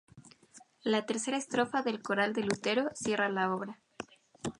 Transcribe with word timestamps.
La 0.81 1.05
tercera 1.05 1.37
estrofa 1.37 1.83
del 1.83 2.01
coral 2.01 2.33
de 2.33 2.41
Lutero 2.41 2.89
cierra 2.95 3.29
la 3.29 3.53
obra. 3.53 3.79